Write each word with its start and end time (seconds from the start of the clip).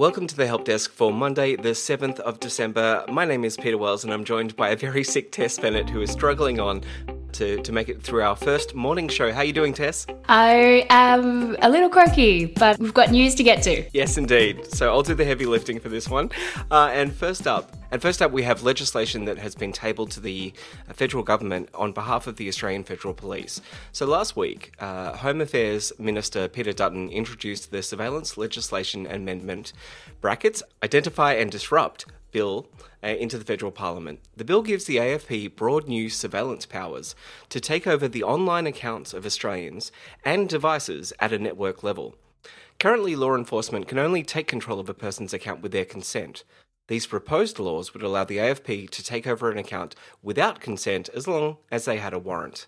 Welcome 0.00 0.28
to 0.28 0.36
the 0.36 0.46
Help 0.46 0.64
Desk 0.64 0.92
for 0.92 1.12
Monday, 1.12 1.56
the 1.56 1.70
7th 1.70 2.20
of 2.20 2.38
December. 2.38 3.04
My 3.08 3.24
name 3.24 3.44
is 3.44 3.56
Peter 3.56 3.76
Wells 3.76 4.04
and 4.04 4.12
I'm 4.12 4.22
joined 4.22 4.54
by 4.54 4.68
a 4.68 4.76
very 4.76 5.02
sick 5.02 5.32
Tess 5.32 5.58
Bennett 5.58 5.90
who 5.90 6.00
is 6.00 6.12
struggling 6.12 6.60
on 6.60 6.84
to, 7.32 7.60
to 7.60 7.72
make 7.72 7.88
it 7.88 8.00
through 8.00 8.22
our 8.22 8.36
first 8.36 8.76
morning 8.76 9.08
show. 9.08 9.32
How 9.32 9.40
are 9.40 9.44
you 9.44 9.52
doing, 9.52 9.74
Tess? 9.74 10.06
I 10.28 10.86
am 10.88 11.56
a 11.62 11.68
little 11.68 11.88
croaky, 11.88 12.44
but 12.44 12.78
we've 12.78 12.94
got 12.94 13.10
news 13.10 13.34
to 13.34 13.42
get 13.42 13.60
to. 13.64 13.90
Yes, 13.92 14.16
indeed. 14.16 14.72
So 14.72 14.88
I'll 14.88 15.02
do 15.02 15.14
the 15.14 15.24
heavy 15.24 15.46
lifting 15.46 15.80
for 15.80 15.88
this 15.88 16.08
one. 16.08 16.30
Uh, 16.70 16.90
and 16.92 17.12
first 17.12 17.48
up, 17.48 17.74
and 17.90 18.02
first 18.02 18.20
up, 18.20 18.32
we 18.32 18.42
have 18.42 18.62
legislation 18.62 19.24
that 19.24 19.38
has 19.38 19.54
been 19.54 19.72
tabled 19.72 20.10
to 20.12 20.20
the 20.20 20.52
federal 20.92 21.22
government 21.22 21.68
on 21.74 21.92
behalf 21.92 22.26
of 22.26 22.36
the 22.36 22.48
Australian 22.48 22.84
Federal 22.84 23.14
Police. 23.14 23.60
So 23.92 24.06
last 24.06 24.36
week, 24.36 24.72
uh, 24.78 25.16
Home 25.16 25.40
Affairs 25.40 25.92
Minister 25.98 26.48
Peter 26.48 26.72
Dutton 26.72 27.08
introduced 27.08 27.70
the 27.70 27.82
Surveillance 27.82 28.36
Legislation 28.36 29.06
Amendment 29.06 29.72
(brackets 30.20 30.62
Identify 30.82 31.34
and 31.34 31.50
Disrupt) 31.50 32.04
bill 32.30 32.68
uh, 33.02 33.08
into 33.08 33.38
the 33.38 33.44
federal 33.44 33.72
parliament. 33.72 34.20
The 34.36 34.44
bill 34.44 34.62
gives 34.62 34.84
the 34.84 34.96
AFP 34.96 35.56
broad 35.56 35.88
new 35.88 36.10
surveillance 36.10 36.66
powers 36.66 37.14
to 37.48 37.60
take 37.60 37.86
over 37.86 38.08
the 38.08 38.22
online 38.22 38.66
accounts 38.66 39.14
of 39.14 39.24
Australians 39.24 39.92
and 40.24 40.48
devices 40.48 41.12
at 41.20 41.32
a 41.32 41.38
network 41.38 41.82
level. 41.82 42.16
Currently, 42.78 43.16
law 43.16 43.34
enforcement 43.34 43.88
can 43.88 43.98
only 43.98 44.22
take 44.22 44.46
control 44.46 44.78
of 44.78 44.88
a 44.88 44.94
person's 44.94 45.32
account 45.32 45.62
with 45.62 45.72
their 45.72 45.84
consent. 45.84 46.44
These 46.88 47.06
proposed 47.06 47.58
laws 47.58 47.92
would 47.92 48.02
allow 48.02 48.24
the 48.24 48.38
AFP 48.38 48.88
to 48.90 49.04
take 49.04 49.26
over 49.26 49.50
an 49.50 49.58
account 49.58 49.94
without 50.22 50.60
consent 50.60 51.10
as 51.14 51.28
long 51.28 51.58
as 51.70 51.84
they 51.84 51.98
had 51.98 52.14
a 52.14 52.18
warrant. 52.18 52.66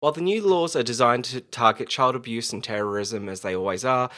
While 0.00 0.12
the 0.12 0.22
new 0.22 0.42
laws 0.42 0.74
are 0.74 0.82
designed 0.82 1.26
to 1.26 1.42
target 1.42 1.90
child 1.90 2.16
abuse 2.16 2.54
and 2.54 2.64
terrorism, 2.64 3.28
as 3.28 3.42
they 3.42 3.54
always 3.54 3.84
are, 3.84 4.08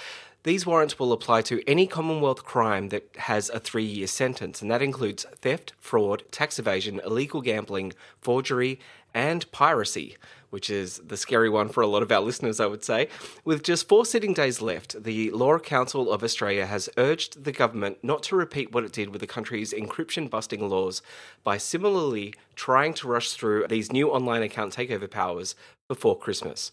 these 0.44 0.66
warrants 0.66 0.98
will 0.98 1.12
apply 1.12 1.42
to 1.42 1.62
any 1.68 1.86
Commonwealth 1.86 2.44
crime 2.44 2.88
that 2.88 3.08
has 3.16 3.48
a 3.50 3.60
three 3.60 3.84
year 3.84 4.08
sentence, 4.08 4.60
and 4.60 4.70
that 4.70 4.82
includes 4.82 5.24
theft, 5.40 5.72
fraud, 5.78 6.24
tax 6.32 6.58
evasion, 6.58 7.00
illegal 7.04 7.40
gambling, 7.40 7.92
forgery, 8.20 8.80
and 9.14 9.50
piracy, 9.52 10.16
which 10.50 10.68
is 10.68 10.98
the 10.98 11.16
scary 11.16 11.48
one 11.48 11.68
for 11.68 11.80
a 11.80 11.86
lot 11.86 12.02
of 12.02 12.10
our 12.10 12.20
listeners, 12.28 12.58
I 12.58 12.66
would 12.66 12.82
say. 12.82 13.08
With 13.44 13.62
just 13.62 13.88
four 13.88 14.04
sitting 14.04 14.34
days 14.34 14.60
left, 14.60 15.04
the 15.04 15.30
Law 15.30 15.58
Council 15.58 16.10
of 16.10 16.24
Australia 16.24 16.66
has 16.66 16.88
urged 16.96 17.44
the 17.44 17.52
government 17.52 17.98
not 18.02 18.24
to 18.24 18.36
repeat 18.36 18.72
what 18.72 18.84
it 18.84 18.92
did 18.92 19.10
with 19.10 19.20
the 19.20 19.26
country's 19.28 19.72
encryption 19.72 20.28
busting 20.28 20.68
laws 20.68 21.02
by 21.44 21.56
similarly 21.56 22.34
trying 22.56 22.94
to 22.94 23.06
rush 23.06 23.32
through 23.32 23.66
these 23.68 23.92
new 23.92 24.10
online 24.10 24.42
account 24.42 24.74
takeover 24.74 25.08
powers 25.08 25.54
before 25.88 26.18
Christmas. 26.18 26.72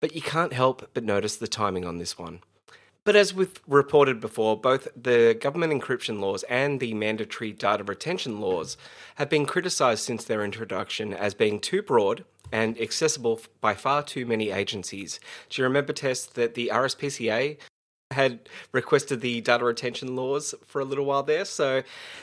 But 0.00 0.14
you 0.14 0.22
can't 0.22 0.52
help 0.54 0.90
but 0.94 1.04
notice 1.04 1.36
the 1.36 1.48
timing 1.48 1.84
on 1.84 1.98
this 1.98 2.18
one. 2.18 2.40
But 3.06 3.14
as 3.14 3.32
we've 3.32 3.62
reported 3.68 4.18
before, 4.20 4.60
both 4.60 4.88
the 5.00 5.38
government 5.40 5.72
encryption 5.72 6.18
laws 6.18 6.42
and 6.48 6.80
the 6.80 6.92
mandatory 6.92 7.52
data 7.52 7.84
retention 7.84 8.40
laws 8.40 8.76
have 9.14 9.30
been 9.30 9.46
criticised 9.46 10.02
since 10.02 10.24
their 10.24 10.44
introduction 10.44 11.14
as 11.14 11.32
being 11.32 11.60
too 11.60 11.82
broad 11.82 12.24
and 12.50 12.76
accessible 12.80 13.40
by 13.60 13.74
far 13.74 14.02
too 14.02 14.26
many 14.26 14.50
agencies. 14.50 15.20
Do 15.48 15.62
you 15.62 15.68
remember, 15.68 15.92
Tess, 15.92 16.26
that 16.26 16.54
the 16.54 16.72
RSPCA 16.74 17.58
had 18.16 18.40
requested 18.72 19.20
the 19.20 19.40
data 19.40 19.64
retention 19.64 20.16
laws 20.16 20.54
for 20.66 20.80
a 20.80 20.84
little 20.84 21.04
while 21.04 21.22
there. 21.22 21.44
So, 21.44 21.82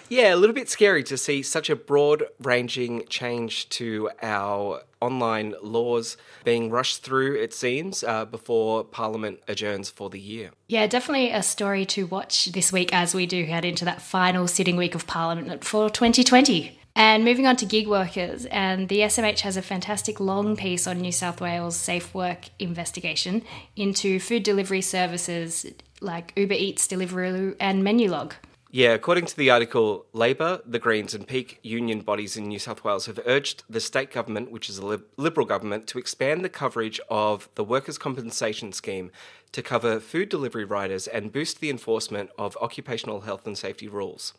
yeah, 0.09 0.34
a 0.34 0.38
little 0.38 0.54
bit 0.54 0.70
scary 0.70 1.04
to 1.04 1.18
see 1.18 1.42
such 1.42 1.70
a 1.70 1.76
broad 1.76 2.26
ranging 2.42 3.06
change 3.08 3.70
to 3.70 4.09
our 4.22 4.81
online 5.00 5.54
laws 5.62 6.18
being 6.44 6.70
rushed 6.70 7.04
through, 7.04 7.36
it 7.36 7.54
seems, 7.54 8.04
uh, 8.04 8.26
before 8.26 8.84
Parliament 8.84 9.40
adjourns 9.48 9.90
for 9.90 10.09
the 10.09 10.20
year. 10.20 10.52
Yeah, 10.68 10.88
definitely 10.88 11.31
a 11.31 11.44
story 11.44 11.86
to 11.88 12.06
watch 12.08 12.46
this 12.46 12.72
week 12.72 12.94
as 12.94 13.14
we 13.14 13.25
do 13.25 13.46
head 13.46 13.66
into 13.66 13.86
that 13.86 14.02
final 14.02 14.48
sitting 14.48 14.75
week 14.75 14.96
of 14.96 15.08
Parliament 15.08 15.64
for 15.64 15.90
2020. 15.90 16.80
And 16.96 17.24
moving 17.26 17.48
on 17.48 17.56
to 17.58 17.66
gig 17.66 17.88
workers, 17.88 18.46
and 18.46 18.88
the 18.88 19.00
SMH 19.00 19.40
has 19.40 19.58
a 19.58 19.64
fantastic 19.64 20.20
long 20.20 20.56
piece 20.56 20.86
on 20.86 21.00
New 21.00 21.12
South 21.12 21.42
Wales 21.42 21.76
safe 21.76 22.14
work 22.14 22.50
investigation 22.59 23.42
into 23.76 24.20
food 24.20 24.44
delivery 24.44 24.81
services 24.81 25.66
like 26.02 26.34
Uber 26.36 26.54
Eats, 26.54 26.88
Deliveroo, 26.88 27.56
and 27.59 27.84
Menulog. 27.84 28.34
Yeah, 28.70 28.94
according 28.94 29.28
to 29.28 29.38
the 29.38 29.50
article, 29.52 30.06
Labor, 30.14 30.62
the 30.66 30.80
Greens, 30.80 31.14
and 31.14 31.28
peak 31.28 31.59
union 31.62 32.02
bodies 32.02 32.38
in 32.38 32.48
New 32.48 32.58
South 32.58 32.84
Wales 32.84 33.06
have 33.08 33.20
urged 33.25 33.64
the 33.70 33.80
state 33.80 34.12
government, 34.12 34.52
which 34.52 34.70
is 34.70 34.80
a 34.80 35.02
Liberal 35.18 35.46
government, 35.46 35.88
to 35.88 36.00
expand 36.00 36.44
the 36.44 36.50
coverage 36.50 37.00
of 37.10 37.50
the 37.56 37.64
Workers' 37.64 38.00
Compensation 38.00 38.72
Scheme 38.72 39.12
to 39.52 39.62
cover 39.62 40.00
food 40.00 40.30
delivery 40.30 40.66
riders 40.66 41.08
and 41.08 41.31
boost 41.31 41.60
the 41.60 41.70
enforcement 41.70 42.31
of 42.38 42.58
occupational 42.62 43.22
health 43.22 43.46
and 43.46 43.58
safety 43.58 43.88
rules. 43.88 44.34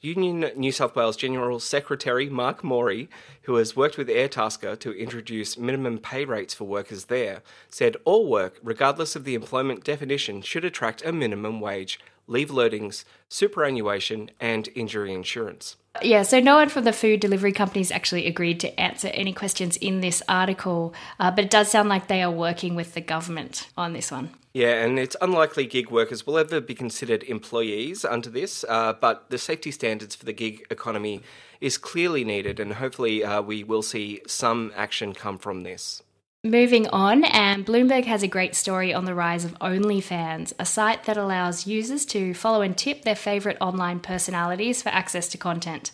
Union 0.00 0.50
New 0.56 0.72
South 0.72 0.94
Wales 0.94 1.16
General 1.16 1.58
Secretary 1.58 2.28
Mark 2.28 2.62
Morey, 2.62 3.08
who 3.42 3.56
has 3.56 3.76
worked 3.76 3.96
with 3.96 4.08
Airtasker 4.08 4.78
to 4.80 4.92
introduce 4.92 5.58
minimum 5.58 5.98
pay 5.98 6.24
rates 6.24 6.54
for 6.54 6.64
workers 6.64 7.06
there, 7.06 7.42
said 7.68 7.96
all 8.04 8.28
work, 8.28 8.58
regardless 8.62 9.16
of 9.16 9.24
the 9.24 9.34
employment 9.34 9.84
definition, 9.84 10.42
should 10.42 10.64
attract 10.64 11.04
a 11.04 11.12
minimum 11.12 11.60
wage, 11.60 11.98
leave 12.26 12.50
loadings, 12.50 13.04
superannuation, 13.28 14.30
and 14.40 14.68
injury 14.74 15.12
insurance. 15.12 15.76
Yeah, 16.02 16.22
so 16.22 16.40
no 16.40 16.56
one 16.56 16.68
from 16.68 16.84
the 16.84 16.92
food 16.92 17.20
delivery 17.20 17.52
companies 17.52 17.90
actually 17.90 18.26
agreed 18.26 18.60
to 18.60 18.80
answer 18.80 19.08
any 19.08 19.32
questions 19.32 19.76
in 19.78 20.00
this 20.00 20.22
article, 20.28 20.94
uh, 21.18 21.30
but 21.30 21.44
it 21.44 21.50
does 21.50 21.70
sound 21.70 21.88
like 21.88 22.08
they 22.08 22.22
are 22.22 22.30
working 22.30 22.74
with 22.74 22.94
the 22.94 23.00
government 23.00 23.68
on 23.76 23.92
this 23.92 24.10
one. 24.10 24.30
Yeah, 24.56 24.82
and 24.82 24.98
it's 24.98 25.16
unlikely 25.20 25.66
gig 25.66 25.90
workers 25.90 26.26
will 26.26 26.38
ever 26.38 26.62
be 26.62 26.74
considered 26.74 27.22
employees 27.24 28.06
under 28.06 28.30
this, 28.30 28.64
uh, 28.66 28.94
but 28.94 29.28
the 29.28 29.36
safety 29.36 29.70
standards 29.70 30.14
for 30.14 30.24
the 30.24 30.32
gig 30.32 30.64
economy 30.70 31.20
is 31.60 31.76
clearly 31.76 32.24
needed, 32.24 32.58
and 32.58 32.72
hopefully 32.72 33.22
uh, 33.22 33.42
we 33.42 33.62
will 33.62 33.82
see 33.82 34.22
some 34.26 34.72
action 34.74 35.12
come 35.12 35.36
from 35.36 35.60
this. 35.62 36.02
Moving 36.42 36.88
on, 36.88 37.24
and 37.24 37.66
Bloomberg 37.66 38.06
has 38.06 38.22
a 38.22 38.28
great 38.28 38.54
story 38.54 38.94
on 38.94 39.04
the 39.04 39.14
rise 39.14 39.44
of 39.44 39.58
OnlyFans, 39.58 40.54
a 40.58 40.64
site 40.64 41.04
that 41.04 41.18
allows 41.18 41.66
users 41.66 42.06
to 42.06 42.32
follow 42.32 42.62
and 42.62 42.78
tip 42.78 43.02
their 43.02 43.14
favourite 43.14 43.58
online 43.60 44.00
personalities 44.00 44.80
for 44.80 44.88
access 44.88 45.28
to 45.28 45.36
content. 45.36 45.90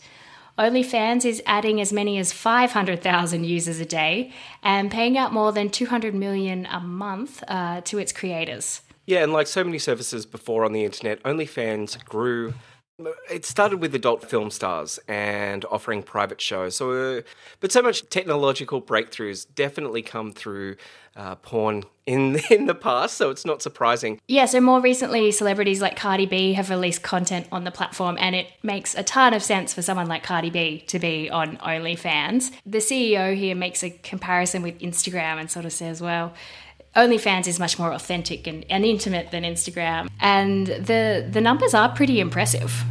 OnlyFans 0.58 1.24
is 1.24 1.42
adding 1.46 1.80
as 1.80 1.92
many 1.92 2.18
as 2.18 2.30
500,000 2.32 3.44
users 3.44 3.80
a 3.80 3.86
day 3.86 4.32
and 4.62 4.90
paying 4.90 5.16
out 5.16 5.32
more 5.32 5.50
than 5.50 5.70
200 5.70 6.14
million 6.14 6.66
a 6.66 6.78
month 6.78 7.42
uh, 7.48 7.80
to 7.82 7.98
its 7.98 8.12
creators. 8.12 8.82
Yeah, 9.06 9.22
and 9.22 9.32
like 9.32 9.46
so 9.46 9.64
many 9.64 9.78
services 9.78 10.26
before 10.26 10.64
on 10.64 10.72
the 10.72 10.84
internet, 10.84 11.22
OnlyFans 11.22 12.04
grew. 12.04 12.54
It 13.30 13.44
started 13.44 13.80
with 13.80 13.94
adult 13.94 14.28
film 14.28 14.50
stars 14.50 15.00
and 15.08 15.64
offering 15.66 16.02
private 16.02 16.40
shows. 16.40 16.76
So, 16.76 17.22
but 17.60 17.72
so 17.72 17.82
much 17.82 18.08
technological 18.10 18.80
breakthroughs 18.82 19.46
definitely 19.54 20.02
come 20.02 20.32
through 20.32 20.76
uh, 21.16 21.34
porn 21.36 21.84
in 22.06 22.40
in 22.50 22.66
the 22.66 22.74
past, 22.74 23.16
so 23.16 23.30
it's 23.30 23.44
not 23.44 23.62
surprising. 23.62 24.20
Yeah, 24.28 24.46
so 24.46 24.60
more 24.60 24.80
recently, 24.80 25.30
celebrities 25.30 25.80
like 25.80 25.96
Cardi 25.96 26.26
B 26.26 26.52
have 26.54 26.70
released 26.70 27.02
content 27.02 27.46
on 27.52 27.64
the 27.64 27.70
platform, 27.70 28.16
and 28.18 28.34
it 28.34 28.48
makes 28.62 28.94
a 28.94 29.02
ton 29.02 29.34
of 29.34 29.42
sense 29.42 29.74
for 29.74 29.82
someone 29.82 30.06
like 30.06 30.22
Cardi 30.22 30.50
B 30.50 30.80
to 30.88 30.98
be 30.98 31.30
on 31.30 31.56
OnlyFans. 31.58 32.52
The 32.64 32.78
CEO 32.78 33.36
here 33.36 33.54
makes 33.54 33.82
a 33.82 33.90
comparison 33.90 34.62
with 34.62 34.78
Instagram 34.78 35.38
and 35.38 35.50
sort 35.50 35.64
of 35.64 35.72
says, 35.72 36.00
well, 36.00 36.32
OnlyFans 36.94 37.46
is 37.48 37.58
much 37.58 37.78
more 37.78 37.92
authentic 37.92 38.46
and, 38.46 38.64
and 38.68 38.84
intimate 38.84 39.30
than 39.30 39.44
Instagram, 39.44 40.08
and 40.20 40.66
the 40.66 41.26
the 41.30 41.40
numbers 41.40 41.74
are 41.74 41.88
pretty 41.88 42.20
impressive. 42.20 42.84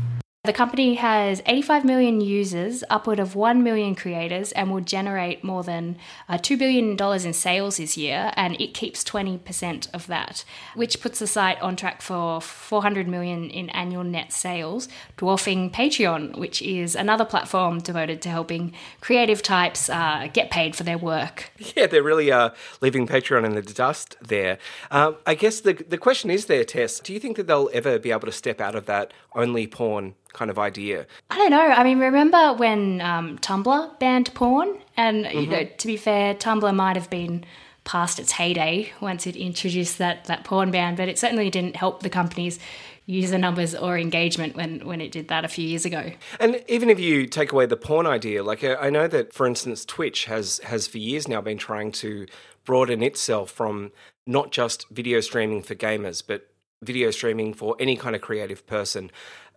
The 0.43 0.53
company 0.53 0.95
has 0.95 1.43
85 1.45 1.85
million 1.85 2.19
users, 2.19 2.83
upward 2.89 3.19
of 3.19 3.35
1 3.35 3.61
million 3.61 3.93
creators, 3.93 4.51
and 4.53 4.71
will 4.71 4.81
generate 4.81 5.43
more 5.43 5.61
than 5.61 5.97
uh, 6.27 6.39
$2 6.39 6.57
billion 6.57 6.97
in 7.23 7.33
sales 7.33 7.77
this 7.77 7.95
year, 7.95 8.31
and 8.35 8.59
it 8.59 8.73
keeps 8.73 9.03
20% 9.03 9.93
of 9.93 10.07
that, 10.07 10.43
which 10.73 10.99
puts 10.99 11.19
the 11.19 11.27
site 11.27 11.61
on 11.61 11.75
track 11.75 12.01
for 12.01 12.41
400 12.41 13.07
million 13.07 13.51
in 13.51 13.69
annual 13.69 14.03
net 14.03 14.33
sales, 14.33 14.89
dwarfing 15.15 15.69
Patreon, 15.69 16.35
which 16.39 16.59
is 16.63 16.95
another 16.95 17.23
platform 17.23 17.77
devoted 17.77 18.19
to 18.23 18.29
helping 18.29 18.73
creative 18.99 19.43
types 19.43 19.91
uh, 19.91 20.27
get 20.33 20.49
paid 20.49 20.75
for 20.75 20.81
their 20.81 20.97
work. 20.97 21.51
Yeah, 21.75 21.85
they're 21.85 22.03
really 22.03 22.31
uh, 22.31 22.49
leaving 22.81 23.07
Patreon 23.07 23.45
in 23.45 23.53
the 23.53 23.61
dust 23.61 24.17
there. 24.19 24.57
Um, 24.89 25.17
I 25.27 25.35
guess 25.35 25.61
the, 25.61 25.73
the 25.73 25.99
question 25.99 26.31
is 26.31 26.47
there, 26.47 26.63
Tess, 26.63 26.99
do 26.99 27.13
you 27.13 27.19
think 27.19 27.37
that 27.37 27.45
they'll 27.45 27.69
ever 27.71 27.99
be 27.99 28.09
able 28.09 28.21
to 28.21 28.31
step 28.31 28.59
out 28.59 28.75
of 28.75 28.87
that 28.87 29.13
only 29.35 29.67
porn 29.67 30.15
kind 30.33 30.51
of 30.51 30.59
idea? 30.59 31.07
I 31.29 31.37
don't 31.37 31.51
know. 31.51 31.61
I 31.61 31.83
mean, 31.83 31.99
remember 31.99 32.53
when 32.53 33.01
um, 33.01 33.37
Tumblr 33.39 33.99
banned 33.99 34.33
porn? 34.33 34.77
And, 34.97 35.25
mm-hmm. 35.25 35.39
you 35.39 35.47
know, 35.47 35.63
to 35.65 35.87
be 35.87 35.97
fair, 35.97 36.35
Tumblr 36.35 36.75
might 36.75 36.95
have 36.95 37.09
been 37.09 37.45
past 37.83 38.19
its 38.19 38.33
heyday 38.33 38.91
once 39.01 39.25
it 39.25 39.35
introduced 39.35 39.97
that, 39.97 40.25
that 40.25 40.43
porn 40.43 40.71
ban, 40.71 40.95
but 40.95 41.09
it 41.09 41.17
certainly 41.17 41.49
didn't 41.49 41.75
help 41.75 42.03
the 42.03 42.09
company's 42.09 42.59
user 43.07 43.37
numbers 43.37 43.73
or 43.73 43.97
engagement 43.97 44.55
when, 44.55 44.85
when 44.85 45.01
it 45.01 45.11
did 45.11 45.27
that 45.29 45.43
a 45.43 45.47
few 45.47 45.67
years 45.67 45.85
ago. 45.85 46.11
And 46.39 46.63
even 46.67 46.89
if 46.89 46.99
you 46.99 47.25
take 47.25 47.51
away 47.51 47.65
the 47.65 47.77
porn 47.77 48.05
idea, 48.05 48.43
like 48.43 48.63
I 48.63 48.89
know 48.89 49.07
that, 49.07 49.33
for 49.33 49.47
instance, 49.47 49.83
Twitch 49.83 50.25
has, 50.25 50.59
has 50.59 50.87
for 50.87 50.99
years 50.99 51.27
now 51.27 51.41
been 51.41 51.57
trying 51.57 51.91
to 51.93 52.27
broaden 52.63 53.01
itself 53.01 53.49
from 53.49 53.91
not 54.27 54.51
just 54.51 54.87
video 54.89 55.19
streaming 55.19 55.63
for 55.63 55.73
gamers, 55.73 56.23
but 56.25 56.47
video 56.83 57.11
streaming 57.11 57.53
for 57.53 57.75
any 57.79 57.95
kind 57.95 58.15
of 58.15 58.21
creative 58.21 58.65
person. 58.67 59.11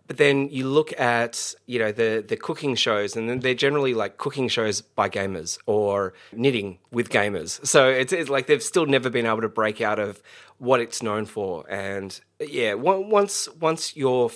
But 0.07 0.17
then 0.17 0.49
you 0.49 0.67
look 0.67 0.97
at 0.99 1.55
you 1.65 1.79
know 1.79 1.91
the 1.91 2.23
the 2.25 2.37
cooking 2.37 2.75
shows, 2.75 3.15
and 3.15 3.41
they're 3.41 3.53
generally 3.53 3.93
like 3.93 4.17
cooking 4.17 4.47
shows 4.47 4.81
by 4.81 5.09
gamers 5.09 5.57
or 5.65 6.13
knitting 6.31 6.77
with 6.91 7.09
gamers. 7.09 7.65
So 7.65 7.89
it's, 7.89 8.13
it's 8.13 8.29
like 8.29 8.47
they've 8.47 8.61
still 8.61 8.85
never 8.85 9.09
been 9.09 9.25
able 9.25 9.41
to 9.41 9.49
break 9.49 9.81
out 9.81 9.99
of 9.99 10.21
what 10.57 10.79
it's 10.79 11.01
known 11.01 11.25
for. 11.25 11.69
And 11.69 12.19
yeah, 12.39 12.75
once 12.75 13.49
once 13.59 13.95
you're 13.95 14.29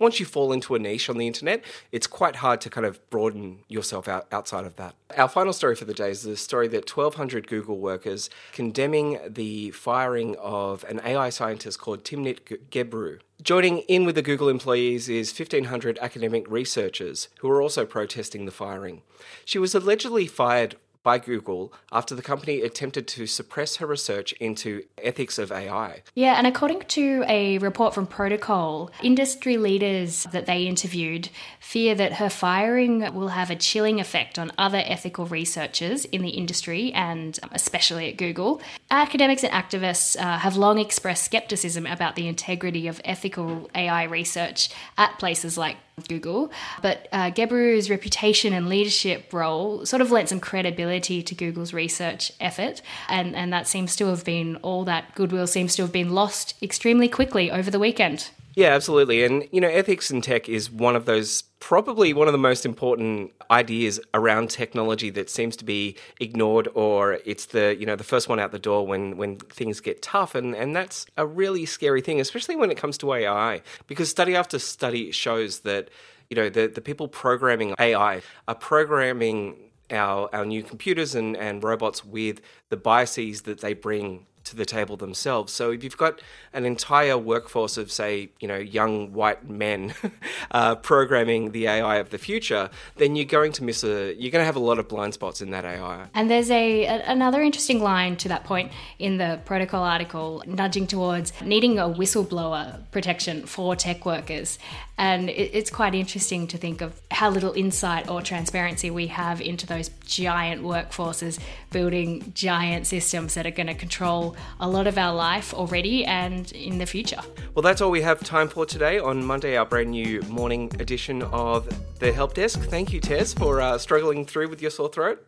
once 0.00 0.18
you 0.18 0.26
fall 0.26 0.52
into 0.52 0.74
a 0.74 0.78
niche 0.78 1.08
on 1.08 1.18
the 1.18 1.26
internet, 1.26 1.62
it's 1.92 2.06
quite 2.08 2.36
hard 2.36 2.60
to 2.62 2.70
kind 2.70 2.86
of 2.86 2.98
broaden 3.10 3.58
yourself 3.68 4.08
out 4.08 4.26
outside 4.32 4.64
of 4.64 4.74
that. 4.76 4.94
Our 5.16 5.28
final 5.28 5.52
story 5.52 5.76
for 5.76 5.84
the 5.84 5.94
day 5.94 6.10
is 6.10 6.22
the 6.22 6.36
story 6.36 6.66
that 6.68 6.96
1,200 6.96 7.46
Google 7.46 7.78
workers 7.78 8.30
condemning 8.52 9.20
the 9.28 9.70
firing 9.70 10.34
of 10.40 10.84
an 10.88 11.00
AI 11.04 11.28
scientist 11.28 11.78
called 11.78 12.02
Timnit 12.02 12.40
Gebru. 12.70 13.20
Joining 13.42 13.78
in 13.80 14.04
with 14.04 14.16
the 14.16 14.22
Google 14.22 14.48
employees 14.48 15.08
is 15.08 15.38
1,500 15.38 15.98
academic 16.00 16.50
researchers 16.50 17.28
who 17.38 17.50
are 17.50 17.62
also 17.62 17.86
protesting 17.86 18.44
the 18.44 18.50
firing. 18.50 19.02
She 19.44 19.58
was 19.58 19.74
allegedly 19.74 20.26
fired 20.26 20.76
by 21.02 21.18
Google 21.18 21.72
after 21.90 22.14
the 22.14 22.22
company 22.22 22.60
attempted 22.60 23.08
to 23.08 23.26
suppress 23.26 23.76
her 23.76 23.86
research 23.86 24.32
into 24.34 24.82
ethics 24.98 25.38
of 25.38 25.50
AI. 25.50 26.02
Yeah, 26.14 26.34
and 26.34 26.46
according 26.46 26.80
to 26.80 27.24
a 27.26 27.58
report 27.58 27.94
from 27.94 28.06
Protocol, 28.06 28.90
industry 29.02 29.56
leaders 29.56 30.26
that 30.32 30.46
they 30.46 30.66
interviewed 30.66 31.30
fear 31.58 31.94
that 31.94 32.14
her 32.14 32.28
firing 32.28 33.14
will 33.14 33.28
have 33.28 33.50
a 33.50 33.56
chilling 33.56 33.98
effect 34.00 34.38
on 34.38 34.52
other 34.58 34.82
ethical 34.84 35.26
researchers 35.26 36.04
in 36.06 36.22
the 36.22 36.30
industry 36.30 36.92
and 36.92 37.38
especially 37.52 38.08
at 38.08 38.16
Google. 38.16 38.60
Academics 38.90 39.42
and 39.42 39.52
activists 39.52 40.20
uh, 40.20 40.38
have 40.38 40.56
long 40.56 40.78
expressed 40.78 41.24
skepticism 41.24 41.86
about 41.86 42.16
the 42.16 42.28
integrity 42.28 42.88
of 42.88 43.00
ethical 43.04 43.70
AI 43.74 44.04
research 44.04 44.68
at 44.98 45.18
places 45.18 45.56
like 45.56 45.76
Google. 46.08 46.50
But 46.82 47.08
uh, 47.12 47.30
Gebru's 47.30 47.90
reputation 47.90 48.52
and 48.52 48.68
leadership 48.68 49.32
role 49.32 49.84
sort 49.84 50.00
of 50.00 50.10
lent 50.10 50.28
some 50.30 50.40
credibility 50.40 50.89
to 50.98 51.34
Google's 51.34 51.72
research 51.72 52.32
effort, 52.40 52.82
and, 53.08 53.36
and 53.36 53.52
that 53.52 53.68
seems 53.68 53.94
to 53.96 54.06
have 54.06 54.24
been 54.24 54.56
all 54.56 54.84
that 54.84 55.14
goodwill 55.14 55.46
seems 55.46 55.76
to 55.76 55.82
have 55.82 55.92
been 55.92 56.10
lost 56.10 56.54
extremely 56.62 57.08
quickly 57.08 57.50
over 57.50 57.70
the 57.70 57.78
weekend. 57.78 58.30
Yeah, 58.54 58.74
absolutely. 58.74 59.24
And, 59.24 59.48
you 59.52 59.60
know, 59.60 59.68
ethics 59.68 60.10
in 60.10 60.22
tech 60.22 60.48
is 60.48 60.70
one 60.70 60.96
of 60.96 61.04
those, 61.04 61.42
probably 61.60 62.12
one 62.12 62.26
of 62.26 62.32
the 62.32 62.38
most 62.38 62.66
important 62.66 63.32
ideas 63.50 64.00
around 64.12 64.50
technology 64.50 65.08
that 65.10 65.30
seems 65.30 65.56
to 65.56 65.64
be 65.64 65.96
ignored 66.18 66.68
or 66.74 67.18
it's 67.24 67.46
the, 67.46 67.76
you 67.78 67.86
know, 67.86 67.94
the 67.94 68.04
first 68.04 68.28
one 68.28 68.40
out 68.40 68.50
the 68.50 68.58
door 68.58 68.86
when, 68.86 69.16
when 69.16 69.36
things 69.36 69.80
get 69.80 70.02
tough. 70.02 70.34
And, 70.34 70.54
and 70.54 70.74
that's 70.74 71.06
a 71.16 71.26
really 71.26 71.64
scary 71.64 72.00
thing, 72.00 72.20
especially 72.20 72.56
when 72.56 72.70
it 72.70 72.76
comes 72.76 72.98
to 72.98 73.12
AI, 73.12 73.62
because 73.86 74.10
study 74.10 74.34
after 74.34 74.58
study 74.58 75.12
shows 75.12 75.60
that, 75.60 75.88
you 76.28 76.36
know, 76.36 76.48
the, 76.48 76.66
the 76.66 76.80
people 76.80 77.06
programming 77.06 77.74
AI 77.78 78.20
are 78.48 78.54
programming 78.54 79.56
our, 79.92 80.28
our 80.32 80.44
new 80.44 80.62
computers 80.62 81.14
and, 81.14 81.36
and 81.36 81.62
robots 81.62 82.04
with 82.04 82.40
the 82.68 82.76
biases 82.76 83.42
that 83.42 83.60
they 83.60 83.74
bring 83.74 84.26
to 84.50 84.56
the 84.56 84.66
table 84.66 84.96
themselves. 84.96 85.52
So 85.52 85.70
if 85.70 85.82
you've 85.82 85.96
got 85.96 86.20
an 86.52 86.64
entire 86.64 87.16
workforce 87.16 87.76
of, 87.76 87.90
say, 87.90 88.30
you 88.40 88.48
know, 88.48 88.56
young 88.56 89.12
white 89.12 89.48
men 89.48 89.94
uh, 90.50 90.74
programming 90.76 91.52
the 91.52 91.66
AI 91.66 91.96
of 91.96 92.10
the 92.10 92.18
future, 92.18 92.70
then 92.96 93.16
you're 93.16 93.24
going 93.24 93.52
to 93.52 93.64
miss 93.64 93.82
a. 93.82 94.14
You're 94.14 94.30
going 94.30 94.42
to 94.42 94.46
have 94.46 94.56
a 94.56 94.60
lot 94.60 94.78
of 94.78 94.88
blind 94.88 95.14
spots 95.14 95.40
in 95.40 95.50
that 95.50 95.64
AI. 95.64 96.06
And 96.14 96.30
there's 96.30 96.50
a, 96.50 96.84
a 96.84 97.04
another 97.06 97.42
interesting 97.42 97.82
line 97.82 98.16
to 98.16 98.28
that 98.28 98.44
point 98.44 98.72
in 98.98 99.18
the 99.18 99.40
protocol 99.44 99.82
article, 99.82 100.42
nudging 100.46 100.86
towards 100.86 101.32
needing 101.42 101.78
a 101.78 101.88
whistleblower 101.88 102.80
protection 102.90 103.46
for 103.46 103.76
tech 103.76 104.04
workers. 104.04 104.58
And 104.98 105.30
it, 105.30 105.50
it's 105.54 105.70
quite 105.70 105.94
interesting 105.94 106.46
to 106.48 106.58
think 106.58 106.80
of 106.80 107.00
how 107.10 107.30
little 107.30 107.52
insight 107.52 108.10
or 108.10 108.20
transparency 108.20 108.90
we 108.90 109.06
have 109.06 109.40
into 109.40 109.66
those 109.66 109.88
giant 110.04 110.62
workforces 110.62 111.38
building 111.70 112.32
giant 112.34 112.86
systems 112.86 113.34
that 113.34 113.46
are 113.46 113.50
going 113.50 113.68
to 113.68 113.74
control 113.74 114.36
a 114.60 114.68
lot 114.68 114.86
of 114.86 114.98
our 114.98 115.14
life 115.14 115.54
already 115.54 116.04
and 116.04 116.52
in 116.52 116.78
the 116.78 116.86
future. 116.86 117.20
Well, 117.54 117.62
that's 117.62 117.80
all 117.80 117.90
we 117.90 118.02
have 118.02 118.20
time 118.20 118.48
for 118.48 118.66
today 118.66 118.98
on 118.98 119.24
Monday, 119.24 119.56
our 119.56 119.66
brand 119.66 119.90
new 119.90 120.22
morning 120.22 120.70
edition 120.78 121.22
of 121.22 121.68
the 121.98 122.12
Help 122.12 122.34
Desk. 122.34 122.60
Thank 122.60 122.92
you, 122.92 123.00
Tess, 123.00 123.32
for 123.34 123.60
uh, 123.60 123.78
struggling 123.78 124.24
through 124.24 124.48
with 124.48 124.62
your 124.62 124.70
sore 124.70 124.88
throat. 124.88 125.24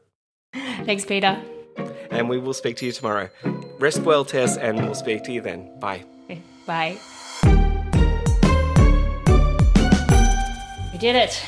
Thanks, 0.53 1.05
Peter. 1.05 1.41
And 2.11 2.29
we 2.29 2.39
will 2.39 2.55
speak 2.55 2.77
to 2.79 2.87
you 2.87 2.93
tomorrow. 2.93 3.31
Rest 3.79 4.03
well, 4.03 4.25
Tess, 4.25 4.57
and 4.57 4.79
we'll 4.79 4.95
speak 4.95 5.25
to 5.25 5.33
you 5.33 5.41
then. 5.41 5.79
Bye. 5.81 6.05
Bye. 6.67 6.99
We 10.93 10.99
did 10.99 11.17
it. 11.17 11.43